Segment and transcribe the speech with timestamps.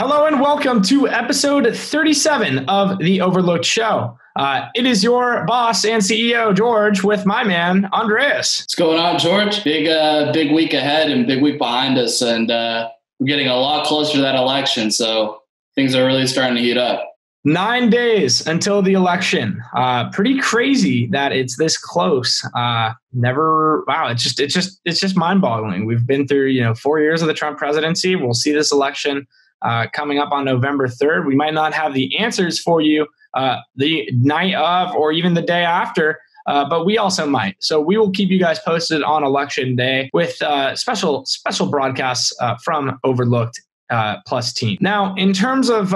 [0.00, 4.18] Hello and welcome to episode 37 of The Overlooked Show.
[4.34, 8.62] Uh, it is your boss and CEO, George, with my man, Andreas.
[8.62, 9.62] What's going on, George?
[9.62, 12.20] Big, uh, big week ahead and big week behind us.
[12.22, 12.88] And uh,
[13.20, 14.90] we're getting a lot closer to that election.
[14.90, 15.42] So
[15.76, 17.12] things are really starting to heat up.
[17.44, 19.62] Nine days until the election.
[19.76, 22.44] Uh, pretty crazy that it's this close.
[22.56, 23.84] Uh, never.
[23.86, 24.08] Wow.
[24.08, 24.40] It's just.
[24.40, 24.80] It's just.
[24.84, 25.86] It's just mind-boggling.
[25.86, 28.16] We've been through, you know, four years of the Trump presidency.
[28.16, 29.28] We'll see this election
[29.64, 31.26] uh, coming up on November 3rd.
[31.26, 35.42] We might not have the answers for you uh, the night of or even the
[35.42, 36.20] day after.
[36.46, 37.56] Uh, but we also might.
[37.60, 42.36] So we will keep you guys posted on election day with uh, special special broadcasts
[42.38, 44.76] uh, from Overlooked uh, Plus Team.
[44.80, 45.94] Now, in terms of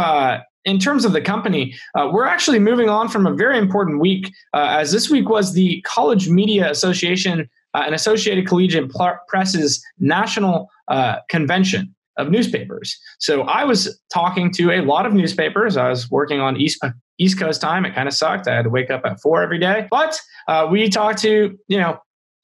[0.65, 4.33] in terms of the company, uh, we're actually moving on from a very important week,
[4.53, 8.91] uh, as this week was the College Media Association uh, and Associated Collegiate
[9.29, 10.69] Press's national
[11.29, 12.99] convention of newspapers.
[13.19, 15.77] So I was talking to a lot of newspapers.
[15.77, 16.85] I was working on East
[17.19, 17.85] East Coast time.
[17.87, 18.47] It kind of sucked.
[18.47, 19.87] I had to wake up at four every day.
[19.91, 21.99] But uh, we talked to you know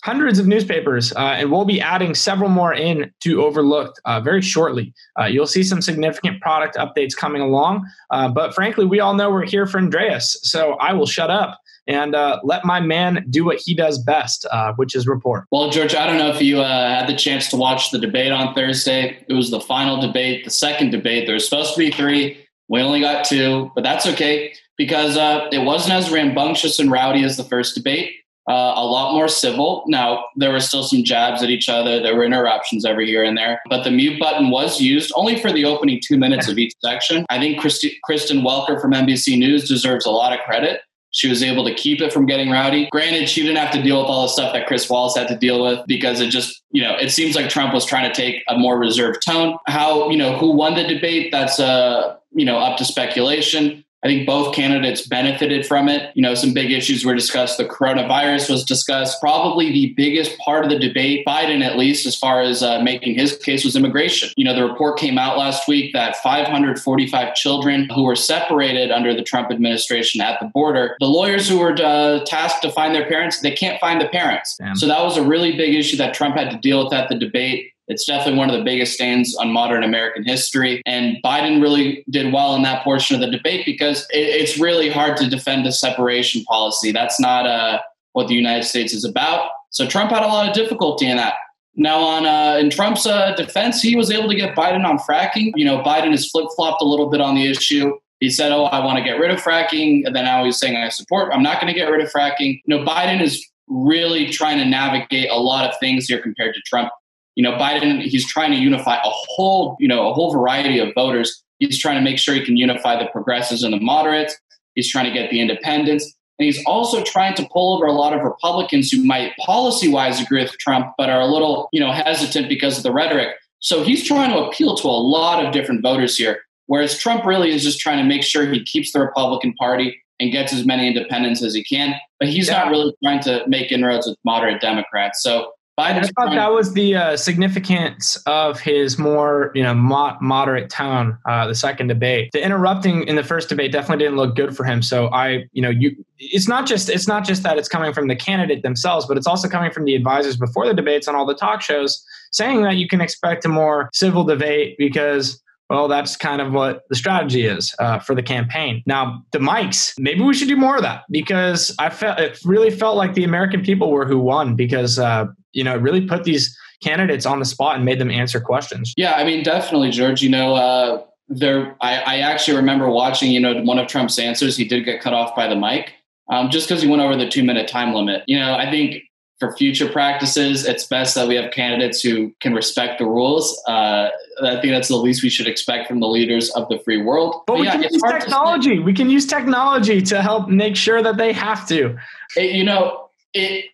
[0.05, 4.43] hundreds of newspapers, uh, and we'll be adding several more in to Overlooked uh, very
[4.43, 4.93] shortly.
[5.19, 7.87] Uh, you'll see some significant product updates coming along.
[8.11, 11.59] Uh, but frankly, we all know we're here for Andreas, so I will shut up
[11.87, 15.45] and uh, let my man do what he does best, uh, which is report.
[15.51, 18.33] Well, George, I don't know if you uh, had the chance to watch the debate
[18.33, 19.25] on Thursday.
[19.29, 21.27] It was the final debate, the second debate.
[21.27, 22.39] There was supposed to be three.
[22.69, 27.23] We only got two, but that's okay because uh, it wasn't as rambunctious and rowdy
[27.23, 28.13] as the first debate.
[28.47, 29.85] Uh, a lot more civil.
[29.87, 32.03] Now, there were still some jabs at each other.
[32.03, 35.51] There were interruptions every here and there, but the mute button was used only for
[35.51, 37.25] the opening two minutes of each section.
[37.31, 40.83] I think Christi- Kristen Welker from NBC News deserves a lot of credit
[41.15, 42.89] she was able to keep it from getting rowdy.
[42.91, 45.37] Granted, she didn't have to deal with all the stuff that Chris Wallace had to
[45.37, 48.43] deal with because it just, you know, it seems like Trump was trying to take
[48.49, 49.57] a more reserved tone.
[49.69, 53.84] How, you know, who won the debate, that's, uh, you know, up to speculation.
[54.05, 56.13] I think both candidates benefited from it.
[56.15, 57.57] You know, some big issues were discussed.
[57.57, 59.19] The coronavirus was discussed.
[59.19, 63.15] Probably the biggest part of the debate, Biden at least, as far as uh, making
[63.15, 64.29] his case, was immigration.
[64.37, 69.15] You know, the report came out last week that 545 children who were separated under
[69.15, 73.09] the Trump administration at the border, the lawyers who were uh, tasked to find their
[73.09, 74.57] parents, they can't find the parents.
[74.59, 74.77] Damn.
[74.77, 77.19] So that was a really big issue that Trump had to deal with at the
[77.19, 77.74] debate.
[77.89, 80.83] It's definitely one of the biggest stains on modern American history.
[80.87, 84.89] And Biden really did well in that portion of the debate because it, it's really
[84.89, 86.93] hard to defend a separation policy.
[86.93, 87.81] That's not uh,
[88.13, 89.51] what the United States is about.
[89.71, 91.35] So Trump had a lot of difficulty in that.
[91.77, 95.51] Now, on uh, in Trump's uh, defense, he was able to get Biden on fracking.
[95.57, 97.93] You know, Biden has flip flopped a little bit on the issue.
[98.21, 100.77] He said, "Oh, I want to get rid of fracking," and then now he's saying,
[100.77, 101.33] "I support.
[101.35, 104.65] I'm not going to get rid of fracking." You know, Biden is really trying to
[104.65, 106.91] navigate a lot of things here compared to Trump
[107.37, 110.95] you know, Biden, he's trying to unify a whole, you know, a whole variety of
[110.95, 111.43] voters.
[111.59, 114.37] He's trying to make sure he can unify the progressives and the moderates.
[114.75, 116.05] He's trying to get the independents.
[116.39, 120.21] And he's also trying to pull over a lot of Republicans who might policy wise
[120.21, 123.37] agree with Trump, but are a little, you know, hesitant because of the rhetoric.
[123.61, 126.41] So he's trying to appeal to a lot of different voters here.
[126.67, 130.33] Whereas Trump really is just trying to make sure he keeps the Republican Party and
[130.33, 131.95] gets as many independents as he can.
[132.19, 132.59] But he's yeah.
[132.59, 135.23] not really trying to make inroads with moderate Democrats.
[135.23, 140.17] So Biden's I thought that was the uh, significance of his more, you know, mo-
[140.21, 141.19] moderate tone.
[141.27, 144.63] Uh, the second debate, the interrupting in the first debate definitely didn't look good for
[144.63, 144.83] him.
[144.83, 148.07] So I, you know, you, it's not just it's not just that it's coming from
[148.07, 151.27] the candidate themselves, but it's also coming from the advisors before the debates on all
[151.27, 156.17] the talk shows, saying that you can expect a more civil debate because well, that's
[156.17, 158.83] kind of what the strategy is uh, for the campaign.
[158.87, 162.71] Now, the mics, maybe we should do more of that because I felt it really
[162.71, 166.25] felt like the American people were who won because uh, you know it really put
[166.25, 168.93] these candidates on the spot and made them answer questions.
[168.97, 170.21] Yeah, I mean, definitely, George.
[170.23, 171.75] You know, uh, there.
[171.81, 173.33] I, I, actually remember watching.
[173.33, 174.57] You know, one of Trump's answers.
[174.57, 175.95] He did get cut off by the mic.
[176.31, 178.23] Um, just because he went over the two minute time limit.
[178.27, 179.03] You know, I think
[179.45, 183.61] for future practices, it's best that we have candidates who can respect the rules.
[183.67, 184.09] Uh,
[184.43, 187.43] I think that's the least we should expect from the leaders of the free world.
[187.47, 188.79] But, but we yeah, can use technology.
[188.79, 191.97] We can use technology to help make sure that they have to.
[192.37, 193.67] It, you know, it,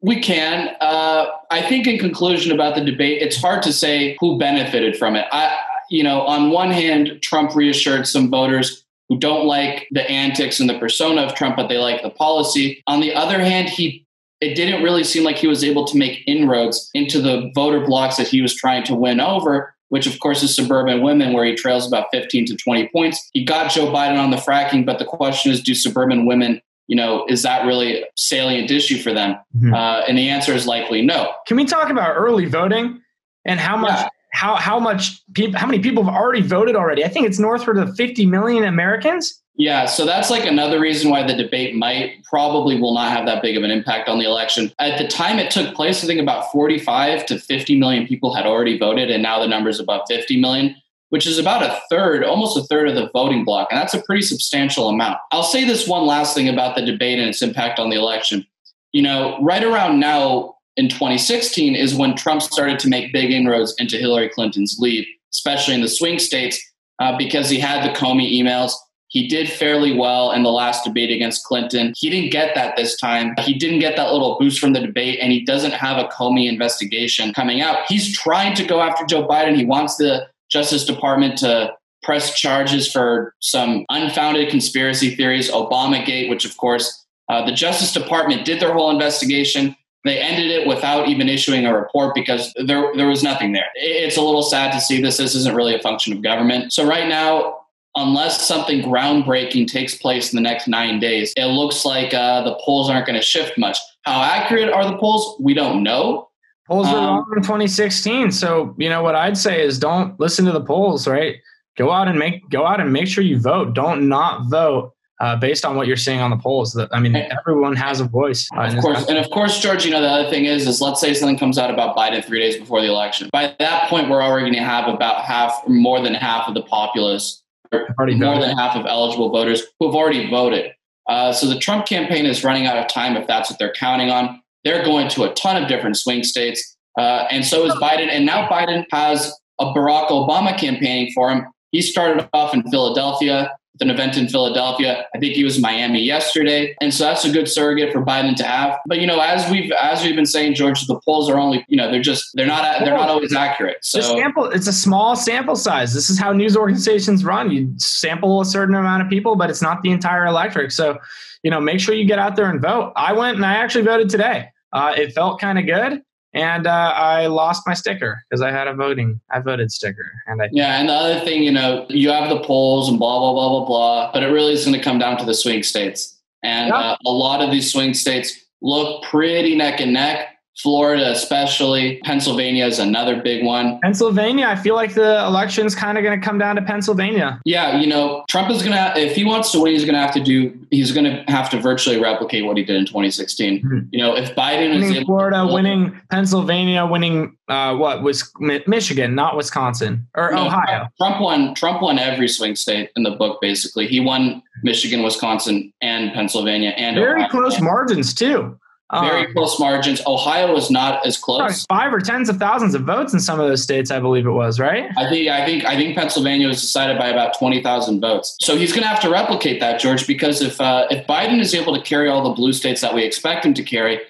[0.00, 0.76] we can.
[0.80, 5.16] Uh, I think, in conclusion about the debate, it's hard to say who benefited from
[5.16, 5.26] it.
[5.32, 5.56] I,
[5.90, 10.68] you know, on one hand, Trump reassured some voters who don't like the antics and
[10.68, 12.82] the persona of Trump, but they like the policy.
[12.86, 14.03] On the other hand, he
[14.44, 18.16] it didn't really seem like he was able to make inroads into the voter blocks
[18.16, 21.54] that he was trying to win over, which of course is suburban women, where he
[21.54, 23.30] trails about 15 to 20 points.
[23.32, 26.96] He got Joe Biden on the fracking, but the question is do suburban women you
[26.96, 29.36] know, is that really a salient issue for them?
[29.56, 29.72] Mm-hmm.
[29.72, 31.32] Uh, and the answer is likely no.
[31.46, 33.00] Can we talk about early voting
[33.44, 34.08] and how much yeah.
[34.32, 37.04] how how much people how many people have already voted already.
[37.04, 39.42] I think it's northward of 50 million Americans.
[39.56, 43.40] Yeah, so that's like another reason why the debate might probably will not have that
[43.40, 44.72] big of an impact on the election.
[44.80, 48.46] At the time it took place, I think about 45 to 50 million people had
[48.46, 50.74] already voted, and now the number is above 50 million,
[51.10, 53.68] which is about a third, almost a third of the voting block.
[53.70, 55.18] And that's a pretty substantial amount.
[55.30, 58.44] I'll say this one last thing about the debate and its impact on the election.
[58.92, 63.72] You know, right around now in 2016 is when Trump started to make big inroads
[63.78, 66.60] into Hillary Clinton's lead, especially in the swing states,
[66.98, 68.72] uh, because he had the Comey emails
[69.14, 71.94] he did fairly well in the last debate against Clinton.
[71.96, 73.32] He didn't get that this time.
[73.38, 76.48] He didn't get that little boost from the debate, and he doesn't have a Comey
[76.48, 77.78] investigation coming out.
[77.86, 79.56] He's trying to go after Joe Biden.
[79.56, 81.72] He wants the Justice Department to
[82.02, 88.44] press charges for some unfounded conspiracy theories, Obamagate, which, of course, uh, the Justice Department
[88.44, 89.76] did their whole investigation.
[90.04, 93.70] They ended it without even issuing a report because there, there was nothing there.
[93.76, 95.18] It's a little sad to see this.
[95.18, 96.72] This isn't really a function of government.
[96.72, 97.60] So, right now,
[97.96, 102.58] unless something groundbreaking takes place in the next nine days, it looks like uh, the
[102.64, 103.78] polls aren't going to shift much.
[104.02, 105.36] How accurate are the polls?
[105.40, 106.28] We don't know.
[106.66, 108.32] Polls were um, wrong in 2016.
[108.32, 111.36] So, you know, what I'd say is don't listen to the polls, right?
[111.76, 113.74] Go out and make go out and make sure you vote.
[113.74, 116.78] Don't not vote uh, based on what you're seeing on the polls.
[116.92, 118.48] I mean, everyone has a voice.
[118.56, 119.84] Uh, of course, and of course, George.
[119.84, 122.40] You know, the other thing is, is let's say something comes out about Biden three
[122.40, 123.28] days before the election.
[123.32, 126.62] By that point, we're already going to have about half, more than half of the
[126.62, 128.50] populace already more voted.
[128.50, 130.72] than half of eligible voters who have already voted.
[131.08, 134.10] Uh, so the Trump campaign is running out of time if that's what they're counting
[134.10, 134.40] on.
[134.64, 138.08] They're going to a ton of different swing states, uh, and so is Biden.
[138.08, 141.46] And now Biden has a Barack Obama campaigning for him.
[141.72, 145.06] He started off in Philadelphia an event in Philadelphia.
[145.14, 148.36] I think he was in Miami yesterday, and so that's a good surrogate for Biden
[148.36, 148.78] to have.
[148.86, 151.76] But you know, as we've as we've been saying, George, the polls are only you
[151.76, 153.78] know they're just they're not they're not always accurate.
[153.82, 155.92] So sample it's a small sample size.
[155.92, 157.50] This is how news organizations run.
[157.50, 160.72] You sample a certain amount of people, but it's not the entire electorate.
[160.72, 160.98] So
[161.42, 162.92] you know, make sure you get out there and vote.
[162.96, 164.48] I went and I actually voted today.
[164.72, 166.02] Uh, it felt kind of good
[166.34, 170.42] and uh, I lost my sticker because I had a voting, I voted sticker, and
[170.42, 170.80] I yeah.
[170.80, 173.64] And the other thing, you know, you have the polls and blah blah blah blah
[173.66, 176.96] blah, but it really is going to come down to the swing states, and uh,
[177.06, 180.33] a lot of these swing states look pretty neck and neck.
[180.56, 182.00] Florida, especially.
[182.04, 183.80] Pennsylvania is another big one.
[183.80, 187.40] Pennsylvania, I feel like the election's kind of going to come down to Pennsylvania.
[187.44, 190.00] Yeah, you know, Trump is going to, if he wants to win, he's going to
[190.00, 193.62] have to do, he's going to have to virtually replicate what he did in 2016.
[193.62, 193.78] Mm-hmm.
[193.90, 199.14] You know, if Biden winning is in Florida, winning Pennsylvania, winning uh, what was Michigan,
[199.14, 200.88] not Wisconsin or no, Ohio.
[200.98, 201.54] Trump won.
[201.54, 203.40] Trump won every swing state in the book.
[203.40, 207.30] Basically, he won Michigan, Wisconsin, and Pennsylvania, and very Ohio.
[207.30, 208.58] close margins too.
[209.00, 210.00] Very um, close margins.
[210.06, 211.64] Ohio was not as close.
[211.68, 214.30] Five or tens of thousands of votes in some of those states, I believe it
[214.30, 214.88] was, right?
[214.96, 218.36] I think I think I think Pennsylvania was decided by about twenty thousand votes.
[218.40, 221.54] So he's going to have to replicate that, George, because if uh, if Biden is
[221.54, 224.00] able to carry all the blue states that we expect him to carry,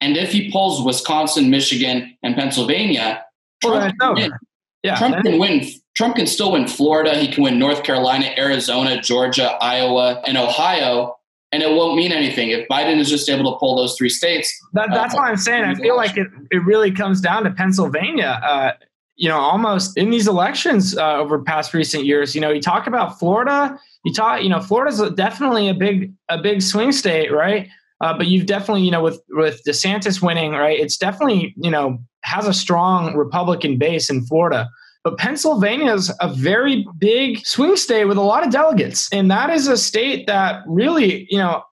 [0.00, 3.24] and if he pulls Wisconsin, Michigan, and Pennsylvania,
[3.62, 4.32] Trump, well, can, win.
[4.82, 5.64] Yeah, Trump can win.
[5.96, 7.14] Trump can still win Florida.
[7.16, 11.16] He can win North Carolina, Arizona, Georgia, Iowa, and Ohio
[11.54, 14.52] and it won't mean anything if Biden is just able to pull those three states.
[14.72, 17.52] That, that's uh, why I'm saying I feel like it, it really comes down to
[17.52, 18.40] Pennsylvania.
[18.42, 18.72] Uh,
[19.14, 22.34] you know, almost in these elections uh, over past recent years.
[22.34, 23.78] You know, you talk about Florida.
[24.04, 27.68] You talk, you know, Florida's definitely a big a big swing state, right?
[28.00, 30.76] Uh, but you've definitely, you know, with with DeSantis winning, right?
[30.78, 34.68] It's definitely, you know, has a strong Republican base in Florida.
[35.04, 39.12] But Pennsylvania is a very big swing state with a lot of delegates.
[39.12, 41.62] And that is a state that really, you know,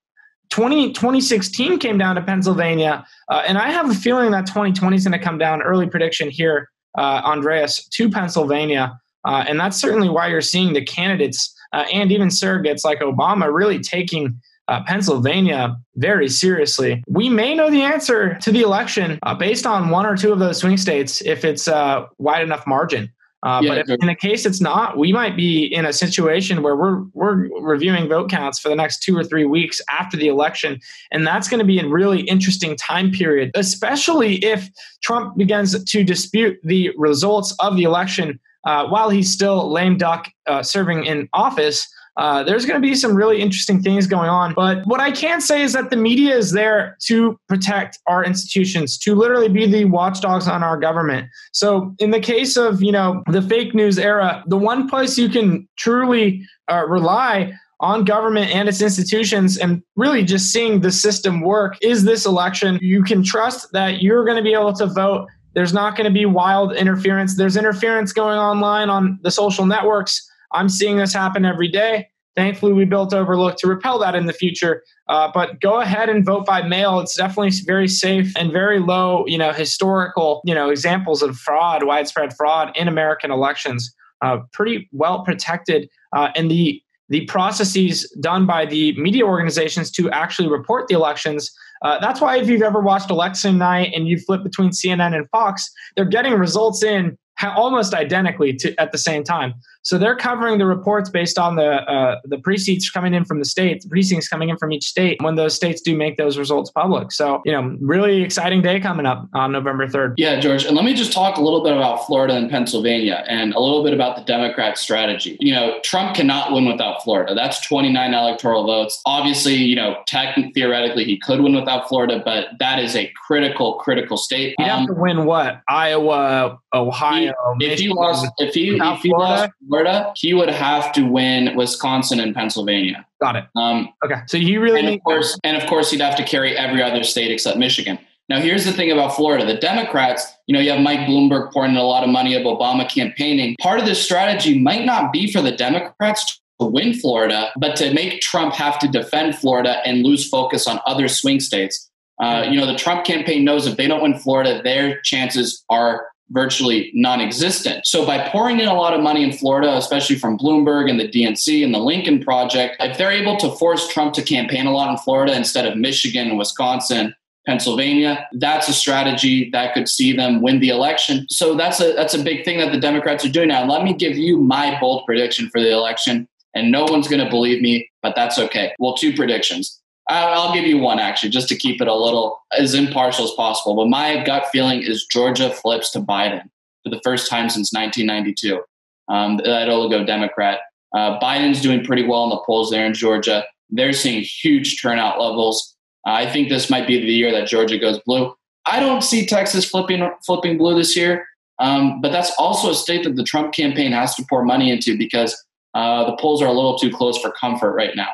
[0.50, 3.06] 20, 2016 came down to Pennsylvania.
[3.30, 6.28] Uh, and I have a feeling that 2020 is going to come down, early prediction
[6.28, 9.00] here, uh, Andreas, to Pennsylvania.
[9.24, 13.50] Uh, and that's certainly why you're seeing the candidates uh, and even surrogates like Obama
[13.50, 17.02] really taking uh, Pennsylvania very seriously.
[17.08, 20.38] We may know the answer to the election uh, based on one or two of
[20.38, 23.10] those swing states if it's a wide enough margin.
[23.42, 26.62] Uh, yeah, but if in a case it's not, we might be in a situation
[26.62, 30.28] where we're we're reviewing vote counts for the next two or three weeks after the
[30.28, 30.78] election,
[31.10, 34.70] and that's going to be a really interesting time period, especially if
[35.02, 40.30] Trump begins to dispute the results of the election uh, while he's still lame duck
[40.46, 41.88] uh, serving in office.
[42.16, 44.52] Uh, there's going to be some really interesting things going on.
[44.54, 48.98] But what I can say is that the media is there to protect our institutions,
[48.98, 51.28] to literally be the watchdogs on our government.
[51.52, 55.28] So in the case of you know the fake news era, the one place you
[55.28, 61.40] can truly uh, rely on government and its institutions and really just seeing the system
[61.40, 62.78] work is this election.
[62.80, 66.12] You can trust that you're going to be able to vote There's not going to
[66.12, 67.36] be wild interference.
[67.36, 70.28] There's interference going online on the social networks.
[70.54, 72.08] I'm seeing this happen every day.
[72.34, 74.82] Thankfully, we built Overlook to repel that in the future.
[75.08, 76.98] Uh, but go ahead and vote by mail.
[77.00, 81.84] It's definitely very safe and very low, you know, historical, you know, examples of fraud,
[81.84, 83.94] widespread fraud in American elections.
[84.22, 90.08] Uh, pretty well protected, uh, and the the processes done by the media organizations to
[90.10, 91.52] actually report the elections.
[91.82, 95.28] Uh, that's why if you've ever watched election night and you flip between CNN and
[95.30, 99.52] Fox, they're getting results in almost identically to, at the same time.
[99.82, 103.44] So they're covering the reports based on the uh, the precincts coming in from the
[103.44, 106.70] state, the precincts coming in from each state when those states do make those results
[106.70, 107.12] public.
[107.12, 110.14] So you know, really exciting day coming up on November third.
[110.16, 113.54] Yeah, George, and let me just talk a little bit about Florida and Pennsylvania, and
[113.54, 115.36] a little bit about the Democrat strategy.
[115.40, 117.34] You know, Trump cannot win without Florida.
[117.34, 119.00] That's 29 electoral votes.
[119.04, 123.74] Obviously, you know, technically, theoretically, he could win without Florida, but that is a critical,
[123.74, 124.54] critical state.
[124.58, 127.34] He'd um, have to win what Iowa, Ohio.
[127.58, 131.56] He, if he lost, if he, if he lost Florida, he would have to win
[131.56, 133.06] Wisconsin and Pennsylvania.
[133.22, 133.44] Got it.
[133.56, 136.54] Um, okay, so he really and of course, and of course, he'd have to carry
[136.58, 137.98] every other state except Michigan.
[138.28, 141.70] Now, here's the thing about Florida: the Democrats, you know, you have Mike Bloomberg pouring
[141.70, 143.56] in a lot of money of Obama campaigning.
[143.62, 147.94] Part of this strategy might not be for the Democrats to win Florida, but to
[147.94, 151.90] make Trump have to defend Florida and lose focus on other swing states.
[152.22, 156.08] Uh, you know, the Trump campaign knows if they don't win Florida, their chances are
[156.32, 157.86] virtually non-existent.
[157.86, 161.08] So by pouring in a lot of money in Florida, especially from Bloomberg and the
[161.08, 164.90] DNC and the Lincoln Project, if they're able to force Trump to campaign a lot
[164.90, 167.14] in Florida instead of Michigan and Wisconsin,
[167.46, 171.26] Pennsylvania, that's a strategy that could see them win the election.
[171.28, 173.64] So that's a that's a big thing that the Democrats are doing now.
[173.64, 176.28] let me give you my bold prediction for the election.
[176.54, 178.74] And no one's going to believe me, but that's okay.
[178.78, 179.81] Well, two predictions.
[180.08, 183.76] I'll give you one actually, just to keep it a little as impartial as possible.
[183.76, 186.42] But my gut feeling is Georgia flips to Biden
[186.82, 188.62] for the first time since 1992.
[189.08, 190.60] Um, that'll go Democrat.
[190.94, 193.44] Uh, Biden's doing pretty well in the polls there in Georgia.
[193.70, 195.74] They're seeing huge turnout levels.
[196.06, 198.34] Uh, I think this might be the year that Georgia goes blue.
[198.66, 201.26] I don't see Texas flipping flipping blue this year,
[201.58, 204.96] um, but that's also a state that the Trump campaign has to pour money into
[204.96, 205.42] because
[205.74, 208.08] uh, the polls are a little too close for comfort right now.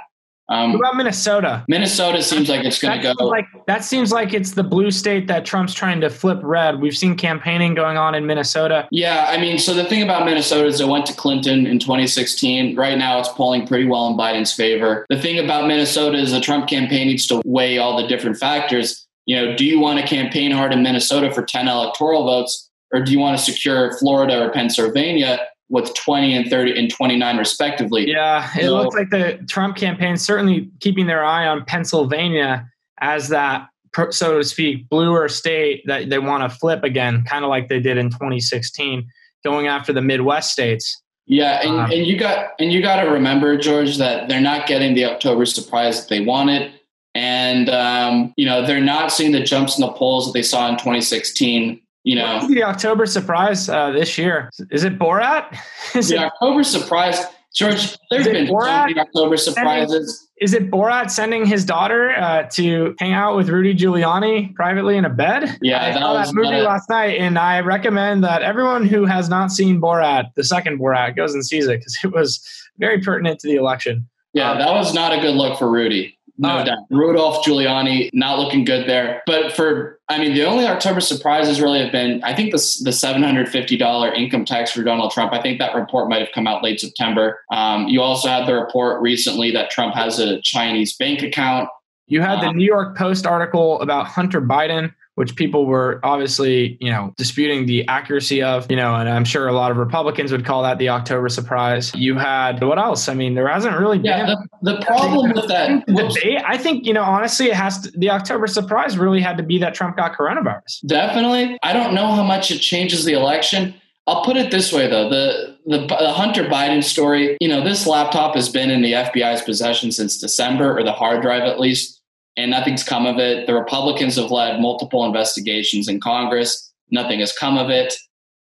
[0.51, 1.65] Um, what about Minnesota?
[1.69, 3.27] Minnesota seems like it's going to go.
[3.27, 6.81] Like that seems like it's the blue state that Trump's trying to flip red.
[6.81, 8.89] We've seen campaigning going on in Minnesota.
[8.91, 12.77] Yeah, I mean, so the thing about Minnesota is it went to Clinton in 2016.
[12.77, 15.05] Right now, it's polling pretty well in Biden's favor.
[15.11, 19.07] The thing about Minnesota is the Trump campaign needs to weigh all the different factors.
[19.27, 23.03] You know, do you want to campaign hard in Minnesota for 10 electoral votes, or
[23.03, 25.41] do you want to secure Florida or Pennsylvania?
[25.71, 28.09] With 20 and 30 and 29 respectively.
[28.09, 32.69] Yeah, it so, looks like the Trump campaign certainly keeping their eye on Pennsylvania
[33.01, 33.69] as that
[34.11, 37.81] so to speak bluer state that they want to flip again, kind of like they
[37.81, 39.07] did in 2016
[39.45, 41.01] going after the Midwest states.
[41.27, 44.67] Yeah, and, um, and you got and you got to remember George that they're not
[44.67, 46.73] getting the October surprise that they wanted.
[47.15, 50.69] And um, you know they're not seeing the jumps in the polls that they saw
[50.69, 55.55] in 2016 you know the October surprise uh, this year is it Borat?
[55.95, 57.19] Is the it, October surprise,
[57.55, 57.97] George.
[58.11, 60.19] There's been Borat October surprises.
[60.19, 64.97] Sending, is it Borat sending his daughter uh, to hang out with Rudy Giuliani privately
[64.97, 65.59] in a bed?
[65.61, 69.29] Yeah, I that saw that movie last night, and I recommend that everyone who has
[69.29, 72.41] not seen Borat, the second Borat, goes and sees it because it was
[72.79, 74.09] very pertinent to the election.
[74.33, 76.19] Yeah, um, that was not a good look for Rudy.
[76.39, 76.79] No uh, doubt.
[76.91, 79.23] Rudolph Giuliani not looking good there.
[79.27, 82.91] But for, I mean, the only October surprises really have been, I think the, the
[82.91, 85.35] $750 income tax for Donald Trump.
[85.35, 87.41] I think that report might have come out late September.
[87.53, 91.69] Um, you also had the report recently that Trump has a Chinese bank account.
[92.07, 96.79] You had the um, New York Post article about Hunter Biden which people were obviously,
[96.81, 100.31] you know, disputing the accuracy of, you know, and I'm sure a lot of Republicans
[100.31, 101.93] would call that the October surprise.
[101.93, 103.09] You had what else?
[103.09, 104.37] I mean, there hasn't really yeah, been.
[104.63, 108.11] The, the problem with that debate, I think, you know, honestly, it has to, the
[108.11, 110.87] October surprise really had to be that Trump got coronavirus.
[110.87, 111.59] Definitely.
[111.65, 113.75] I don't know how much it changes the election.
[114.07, 117.37] I'll put it this way, though the, the, the Hunter Biden story.
[117.41, 121.23] You know, this laptop has been in the FBI's possession since December, or the hard
[121.23, 121.98] drive at least
[122.39, 123.47] and nothing's come of it.
[123.47, 126.73] The Republicans have led multiple investigations in Congress.
[126.91, 127.95] Nothing has come of it.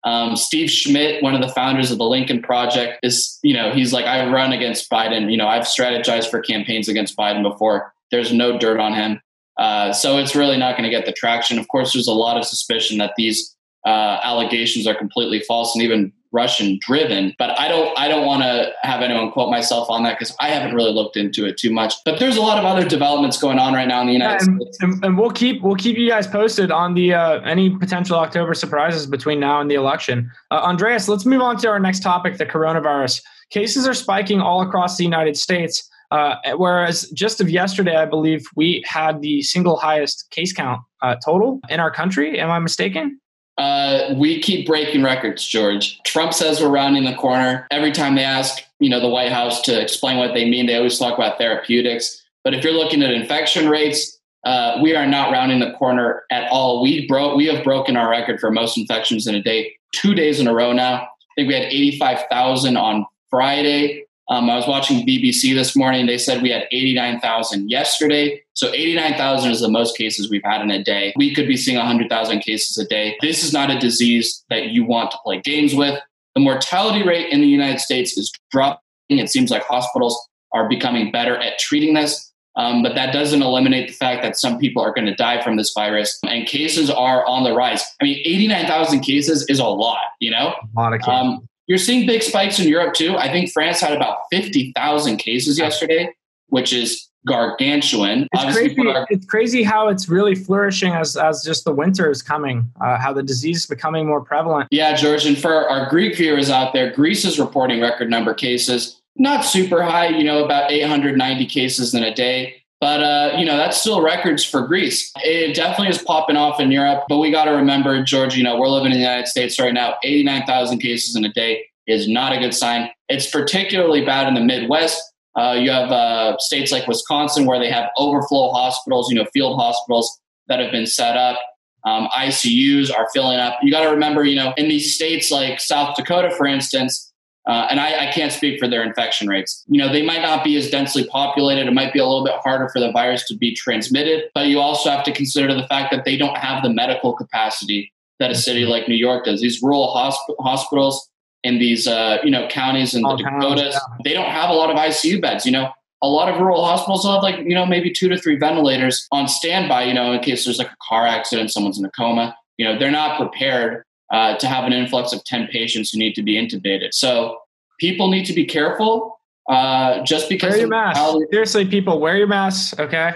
[0.04, 3.92] Um, Steve Schmidt, one of the founders of the Lincoln Project, is, you know, he's
[3.92, 5.30] like, I run against Biden.
[5.30, 7.92] You know, I've strategized for campaigns against Biden before.
[8.12, 9.20] There's no dirt on him.
[9.58, 11.58] Uh, so it's really not going to get the traction.
[11.58, 15.74] Of course, there's a lot of suspicion that these uh, allegations are completely false.
[15.74, 17.34] And even Russian driven.
[17.38, 20.48] But I don't I don't want to have anyone quote myself on that because I
[20.48, 21.94] haven't really looked into it too much.
[22.04, 24.60] But there's a lot of other developments going on right now in the United and,
[24.60, 28.16] States, and, and, we'll keep we'll keep you guys posted on the uh, any potential
[28.18, 30.30] October surprises between now and the election.
[30.50, 33.22] Uh, Andreas, let's move on to our next topic: the coronavirus.
[33.48, 35.88] Cases are spiking all across the United States.
[36.12, 41.16] Uh, whereas just of yesterday, I believe we had the single highest case count uh,
[41.24, 42.38] total in our country.
[42.38, 43.20] Am I mistaken?
[43.58, 46.00] Uh, we keep breaking records, George.
[46.02, 47.66] Trump says we're rounding the corner.
[47.70, 50.76] Every time they ask, you know, the White House to explain what they mean, they
[50.76, 52.22] always talk about therapeutics.
[52.44, 56.48] But if you're looking at infection rates, uh, we are not rounding the corner at
[56.50, 56.82] all.
[56.82, 60.38] We broke, we have broken our record for most infections in a day, two days
[60.38, 61.02] in a row now.
[61.02, 64.05] I think we had 85,000 on Friday.
[64.28, 66.06] Um, I was watching BBC this morning.
[66.06, 68.42] They said we had 89,000 yesterday.
[68.54, 71.12] So 89,000 is the most cases we've had in a day.
[71.16, 73.16] We could be seeing 100,000 cases a day.
[73.20, 76.00] This is not a disease that you want to play games with.
[76.34, 78.80] The mortality rate in the United States is dropping.
[79.08, 82.32] It seems like hospitals are becoming better at treating this.
[82.56, 85.56] Um, but that doesn't eliminate the fact that some people are going to die from
[85.56, 87.84] this virus and cases are on the rise.
[88.00, 90.54] I mean, 89,000 cases is a lot, you know?
[90.54, 91.12] A lot of cases.
[91.12, 93.16] Um, you're seeing big spikes in Europe too.
[93.16, 96.12] I think France had about 50,000 cases yesterday,
[96.48, 98.28] which is gargantuan.
[98.32, 98.88] It's crazy.
[98.88, 102.98] Are, it's crazy how it's really flourishing as, as just the winter is coming, uh,
[102.98, 104.68] how the disease is becoming more prevalent.
[104.70, 105.26] Yeah, George.
[105.26, 109.00] And for our Greek viewers out there, Greece is reporting record number cases.
[109.16, 112.62] Not super high, you know, about 890 cases in a day.
[112.80, 115.10] But uh, you know that's still records for Greece.
[115.24, 118.36] It definitely is popping off in Europe, but we got to remember, George.
[118.36, 119.94] You know we're living in the United States right now.
[120.04, 122.90] Eighty-nine thousand cases in a day is not a good sign.
[123.08, 125.00] It's particularly bad in the Midwest.
[125.36, 129.58] Uh, you have uh, states like Wisconsin where they have overflow hospitals, you know, field
[129.58, 130.18] hospitals
[130.48, 131.38] that have been set up.
[131.84, 133.58] Um, ICUs are filling up.
[133.62, 137.12] You got to remember, you know, in these states like South Dakota, for instance,
[137.46, 139.64] uh, and I, I, can't speak for their infection rates.
[139.68, 141.68] You know, they might not be as densely populated.
[141.68, 144.58] It might be a little bit harder for the virus to be transmitted, but you
[144.58, 148.34] also have to consider the fact that they don't have the medical capacity that a
[148.34, 149.40] city like New York does.
[149.40, 151.08] These rural hosp- hospitals
[151.44, 153.96] in these, uh, you know, counties in the Dakotas, yeah.
[154.02, 155.46] they don't have a lot of ICU beds.
[155.46, 155.70] You know,
[156.02, 159.06] a lot of rural hospitals will have like, you know, maybe two to three ventilators
[159.12, 162.36] on standby, you know, in case there's like a car accident, someone's in a coma.
[162.58, 166.14] You know, they're not prepared uh, to have an influx of 10 patients who need
[166.14, 166.92] to be intubated.
[166.92, 167.38] So
[167.78, 169.20] people need to be careful.
[169.48, 171.00] Uh, just because wear your mask.
[171.30, 172.76] Seriously, people, wear your masks.
[172.80, 173.14] Okay,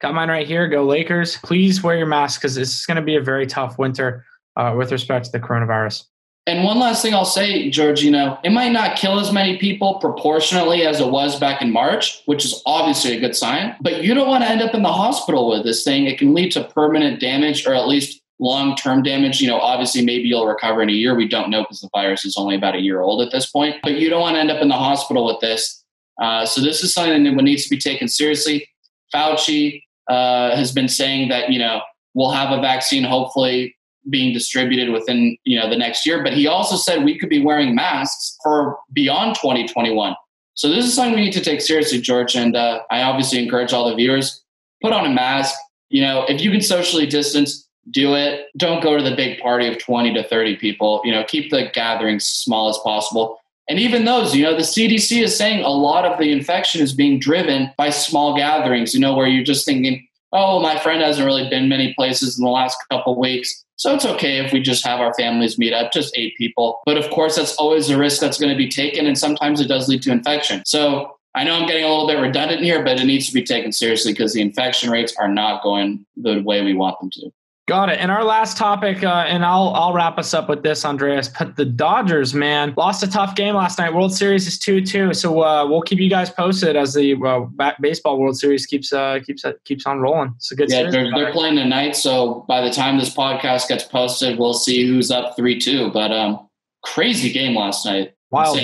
[0.00, 0.68] got mine right here.
[0.68, 1.36] Go Lakers!
[1.38, 4.24] Please wear your mask because it's going to be a very tough winter
[4.56, 6.04] uh, with respect to the coronavirus.
[6.46, 9.56] And one last thing I'll say, George, you know, it might not kill as many
[9.56, 14.04] people proportionally as it was back in March, which is obviously a good sign, but
[14.04, 16.04] you don't want to end up in the hospital with this thing.
[16.04, 20.04] It can lead to permanent damage or at least long term damage, you know, obviously
[20.04, 21.14] maybe you'll recover in a year.
[21.14, 23.76] We don't know because the virus is only about a year old at this point,
[23.82, 25.84] but you don't want to end up in the hospital with this.
[26.20, 28.68] Uh, so this is something that needs to be taken seriously.
[29.14, 31.80] Fauci uh, has been saying that, you know,
[32.14, 33.74] we'll have a vaccine hopefully
[34.10, 36.22] being distributed within, you know, the next year.
[36.22, 40.14] But he also said we could be wearing masks for beyond 2021.
[40.54, 42.36] So this is something we need to take seriously, George.
[42.36, 44.42] And uh, I obviously encourage all the viewers,
[44.82, 45.54] put on a mask.
[45.88, 48.46] You know, if you can socially distance, do it.
[48.56, 51.00] Don't go to the big party of 20 to 30 people.
[51.04, 53.38] You know, keep the gatherings small as possible.
[53.68, 56.92] And even those, you know, the CDC is saying a lot of the infection is
[56.92, 61.24] being driven by small gatherings, you know, where you're just thinking, oh, my friend hasn't
[61.24, 63.64] really been many places in the last couple weeks.
[63.76, 66.80] So it's okay if we just have our families meet up, just eight people.
[66.84, 69.06] But of course, that's always a risk that's going to be taken.
[69.06, 70.62] And sometimes it does lead to infection.
[70.66, 73.42] So I know I'm getting a little bit redundant here, but it needs to be
[73.42, 77.30] taken seriously because the infection rates are not going the way we want them to.
[77.66, 77.98] Got it.
[77.98, 81.30] And our last topic, uh, and I'll I'll wrap us up with this, Andreas.
[81.30, 83.94] But the Dodgers, man, lost a tough game last night.
[83.94, 87.72] World Series is two two, so uh, we'll keep you guys posted as the uh,
[87.80, 90.34] baseball World Series keeps uh, keeps uh, keeps on rolling.
[90.36, 90.70] It's a good.
[90.70, 94.86] Yeah, they're, they're playing tonight, so by the time this podcast gets posted, we'll see
[94.86, 95.90] who's up three two.
[95.90, 96.46] But um,
[96.82, 98.12] crazy game last night.
[98.30, 98.58] Wild,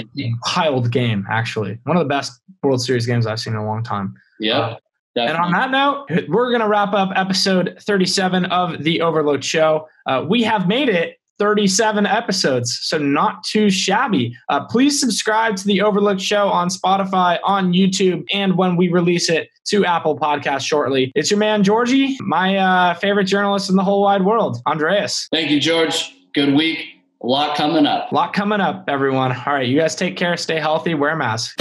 [0.57, 1.79] wild game, actually.
[1.85, 4.15] One of the best World Series games I've seen in a long time.
[4.41, 4.77] Yeah.
[5.27, 5.47] Definitely.
[5.47, 9.89] And on that note, we're going to wrap up episode 37 of The Overload Show.
[10.07, 14.37] Uh, we have made it 37 episodes, so not too shabby.
[14.51, 19.31] Uh, please subscribe to The Overlook Show on Spotify, on YouTube, and when we release
[19.31, 21.11] it to Apple Podcast shortly.
[21.15, 25.29] It's your man, Georgie, my uh, favorite journalist in the whole wide world, Andreas.
[25.33, 26.15] Thank you, George.
[26.35, 26.87] Good week.
[27.23, 28.13] A lot coming up.
[28.13, 29.33] A lot coming up, everyone.
[29.33, 31.59] All right, you guys take care, stay healthy, wear a mask.